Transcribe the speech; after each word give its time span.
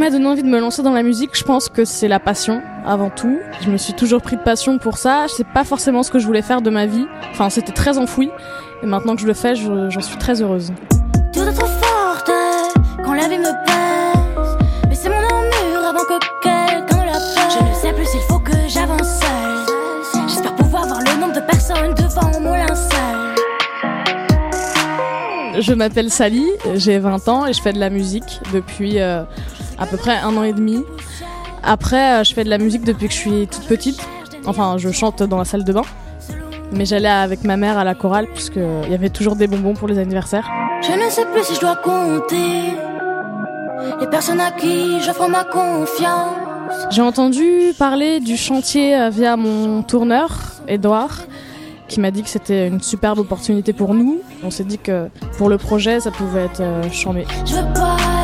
m'a 0.00 0.08
donné 0.08 0.26
envie 0.28 0.42
de 0.42 0.48
me 0.48 0.58
lancer 0.58 0.82
dans 0.82 0.94
la 0.94 1.02
musique, 1.02 1.36
je 1.36 1.44
pense 1.44 1.68
que 1.68 1.84
c'est 1.84 2.08
la 2.08 2.18
passion 2.18 2.62
avant 2.86 3.10
tout. 3.10 3.38
Je 3.60 3.68
me 3.68 3.76
suis 3.76 3.92
toujours 3.92 4.22
pris 4.22 4.36
de 4.36 4.40
passion 4.40 4.78
pour 4.78 4.96
ça. 4.96 5.26
Je 5.26 5.34
sais 5.34 5.44
pas 5.44 5.62
forcément 5.62 6.02
ce 6.02 6.10
que 6.10 6.18
je 6.18 6.24
voulais 6.24 6.40
faire 6.40 6.62
de 6.62 6.70
ma 6.70 6.86
vie. 6.86 7.04
Enfin, 7.32 7.50
c'était 7.50 7.72
très 7.72 7.98
enfoui. 7.98 8.30
Et 8.82 8.86
maintenant 8.86 9.14
que 9.14 9.20
je 9.20 9.26
le 9.26 9.34
fais, 9.34 9.54
j'en 9.54 10.00
suis 10.00 10.16
très 10.16 10.40
heureuse. 10.40 10.72
Tout 11.34 11.42
est 11.42 11.52
trop 11.52 11.66
forte 11.66 12.30
quand 13.04 13.12
la 13.12 13.28
vie 13.28 13.36
me 13.36 13.52
pèse. 13.66 14.56
Mais 14.88 14.94
c'est 14.94 15.10
mon 15.10 15.16
armure 15.16 15.86
avant 15.86 16.04
que 16.04 16.18
quelqu'un 16.42 17.04
la 17.04 17.18
pèse. 17.18 17.58
Je 17.58 17.68
ne 17.68 17.74
sais 17.74 17.92
plus 17.92 18.06
s'il 18.06 18.20
faut 18.22 18.38
que 18.38 18.52
j'avance 18.68 19.20
seule. 19.20 20.28
J'espère 20.28 20.54
pouvoir 20.56 20.86
voir 20.86 21.00
le 21.00 21.20
nombre 21.20 21.34
de 21.34 21.40
personnes 21.40 21.92
devant 21.92 22.40
mon 22.40 22.54
linceul. 22.54 23.36
Je 25.58 25.74
m'appelle 25.74 26.08
Sally, 26.08 26.46
j'ai 26.76 26.98
20 26.98 27.28
ans 27.28 27.46
et 27.46 27.52
je 27.52 27.60
fais 27.60 27.74
de 27.74 27.80
la 27.80 27.90
musique 27.90 28.40
depuis 28.54 28.98
euh, 28.98 29.24
à 29.80 29.86
peu 29.86 29.96
près 29.96 30.18
un 30.18 30.36
an 30.36 30.44
et 30.44 30.52
demi. 30.52 30.84
Après, 31.62 32.20
euh, 32.20 32.24
je 32.24 32.32
fais 32.32 32.44
de 32.44 32.50
la 32.50 32.58
musique 32.58 32.84
depuis 32.84 33.08
que 33.08 33.14
je 33.14 33.18
suis 33.18 33.48
toute 33.48 33.66
petite. 33.66 34.00
Enfin, 34.46 34.76
je 34.78 34.90
chante 34.90 35.22
dans 35.22 35.38
la 35.38 35.44
salle 35.44 35.64
de 35.64 35.72
bain. 35.72 35.82
Mais 36.72 36.84
j'allais 36.84 37.08
avec 37.08 37.42
ma 37.42 37.56
mère 37.56 37.78
à 37.78 37.84
la 37.84 37.94
chorale 37.94 38.28
puisqu'il 38.32 38.90
y 38.90 38.94
avait 38.94 39.08
toujours 39.08 39.34
des 39.34 39.48
bonbons 39.48 39.74
pour 39.74 39.88
les 39.88 39.98
anniversaires. 39.98 40.48
Je 40.82 40.92
ne 40.92 41.10
sais 41.10 41.24
plus 41.26 41.42
si 41.42 41.56
je 41.56 41.60
dois 41.60 41.76
compter 41.76 42.72
les 44.00 44.06
personnes 44.06 44.40
à 44.40 44.52
qui 44.52 45.00
j'offre 45.00 45.28
ma 45.28 45.44
confiance. 45.44 46.36
J'ai 46.90 47.02
entendu 47.02 47.72
parler 47.78 48.20
du 48.20 48.36
chantier 48.36 48.96
euh, 48.96 49.10
via 49.10 49.36
mon 49.36 49.82
tourneur, 49.82 50.38
Edouard, 50.68 51.22
qui 51.88 51.98
m'a 51.98 52.12
dit 52.12 52.22
que 52.22 52.28
c'était 52.28 52.68
une 52.68 52.80
superbe 52.80 53.18
opportunité 53.18 53.72
pour 53.72 53.94
nous. 53.94 54.20
On 54.44 54.50
s'est 54.50 54.64
dit 54.64 54.78
que 54.78 55.08
pour 55.36 55.48
le 55.48 55.58
projet, 55.58 55.98
ça 55.98 56.12
pouvait 56.12 56.44
être 56.44 56.60
euh, 56.60 56.82
chambé. 56.92 57.26
Je 57.44 57.54
veux 57.54 57.72
pas 57.74 58.19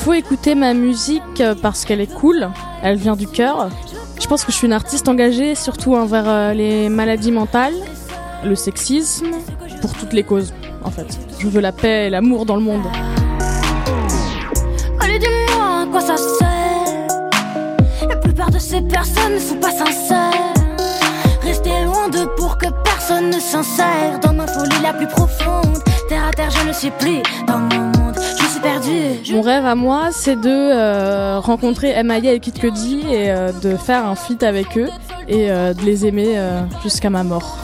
faut 0.00 0.14
écouter 0.14 0.54
ma 0.54 0.72
musique 0.72 1.40
euh, 1.40 1.54
parce 1.60 1.84
qu'elle 1.84 2.00
est 2.00 2.12
cool, 2.12 2.48
elle 2.82 2.96
vient 2.96 3.16
du 3.16 3.26
cœur. 3.26 3.68
Je 4.18 4.26
pense 4.26 4.44
que 4.44 4.50
je 4.50 4.56
suis 4.56 4.66
une 4.66 4.72
artiste 4.72 5.08
engagée, 5.08 5.54
surtout 5.54 5.94
envers 5.94 6.26
euh, 6.26 6.54
les 6.54 6.88
maladies 6.88 7.30
mentales, 7.30 7.74
le 8.42 8.54
sexisme, 8.54 9.26
pour 9.82 9.92
toutes 9.92 10.14
les 10.14 10.22
causes, 10.22 10.54
en 10.84 10.90
fait. 10.90 11.18
Je 11.38 11.48
veux 11.48 11.60
la 11.60 11.72
paix 11.72 12.06
et 12.06 12.10
l'amour 12.10 12.46
dans 12.46 12.56
le 12.56 12.62
monde. 12.62 12.86
Allez, 15.00 15.18
dis-moi 15.18 15.86
quoi 15.90 16.00
ça 16.00 16.16
sert. 16.16 18.08
La 18.08 18.16
plupart 18.16 18.50
de 18.50 18.58
ces 18.58 18.80
personnes 18.80 19.34
ne 19.34 19.38
sont 19.38 19.56
pas 19.56 19.72
sincères. 19.72 20.54
Rester 21.42 21.84
loin 21.84 22.08
d'eux 22.08 22.28
pour 22.38 22.56
que 22.56 22.68
personne 22.84 23.28
ne 23.28 23.38
s'insère 23.38 24.18
dans 24.22 24.32
ma 24.32 24.46
folie 24.46 24.82
la 24.82 24.94
plus 24.94 25.08
profonde. 25.08 25.78
Terre 26.08 26.26
à 26.26 26.30
terre, 26.30 26.50
je 26.50 26.68
ne 26.68 26.72
suis 26.72 26.90
plus 26.92 27.22
dans 27.46 27.58
mon 27.58 27.89
Mon 29.32 29.42
rêve 29.42 29.64
à 29.64 29.76
moi, 29.76 30.08
c'est 30.10 30.34
de 30.34 30.48
euh, 30.48 31.38
rencontrer 31.38 32.02
MIA 32.02 32.32
et 32.32 32.40
Kid 32.40 32.58
Cudi 32.58 33.02
et 33.08 33.30
euh, 33.30 33.52
de 33.52 33.76
faire 33.76 34.04
un 34.04 34.16
feat 34.16 34.42
avec 34.42 34.76
eux 34.76 34.88
et 35.28 35.50
euh, 35.50 35.72
de 35.72 35.82
les 35.82 36.04
aimer 36.04 36.36
jusqu'à 36.82 37.10
ma 37.10 37.22
mort. 37.22 37.58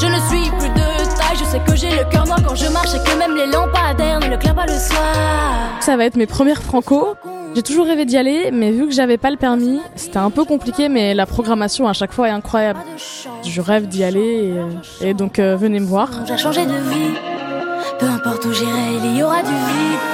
Je 0.00 0.06
ne 0.06 0.14
suis 0.14 0.50
plus 0.58 0.70
de 0.70 1.16
taille, 1.16 1.36
je 1.38 1.44
sais 1.44 1.60
que 1.66 1.76
j'ai 1.76 1.90
le 1.90 2.10
cœur 2.10 2.26
noir 2.26 2.38
quand 2.46 2.54
je 2.54 2.68
marche 2.68 2.94
et 2.94 2.98
que 2.98 3.18
même 3.18 3.36
les 3.36 3.46
lampadaires 3.46 4.20
ne 4.20 4.28
le 4.28 4.36
clairent 4.38 4.54
pas 4.54 4.66
le 4.66 4.72
soir. 4.72 5.78
Ça 5.80 5.96
va 5.96 6.06
être 6.06 6.16
mes 6.16 6.26
premières 6.26 6.62
franco. 6.62 7.14
J'ai 7.54 7.62
toujours 7.62 7.86
rêvé 7.86 8.06
d'y 8.06 8.16
aller, 8.16 8.50
mais 8.50 8.72
vu 8.72 8.86
que 8.88 8.92
j'avais 8.94 9.18
pas 9.18 9.30
le 9.30 9.36
permis, 9.36 9.80
c'était 9.96 10.16
un 10.16 10.30
peu 10.30 10.44
compliqué, 10.44 10.88
mais 10.88 11.14
la 11.14 11.26
programmation 11.26 11.86
à 11.86 11.92
chaque 11.92 12.12
fois 12.12 12.28
est 12.28 12.32
incroyable. 12.32 12.80
Je 13.44 13.60
rêve 13.60 13.86
d'y 13.86 14.02
aller 14.02 14.54
et, 15.02 15.10
et 15.10 15.14
donc 15.14 15.38
venez 15.38 15.80
me 15.80 15.86
voir. 15.86 16.10
J'ai 16.26 16.38
changé 16.38 16.64
de 16.64 16.72
vie, 16.72 17.14
peu 18.00 18.06
importe 18.06 18.46
où 18.46 18.52
j'irai, 18.52 18.94
il 19.04 19.16
y 19.18 19.22
aura 19.22 19.42
du 19.42 19.50
vide. 19.50 20.13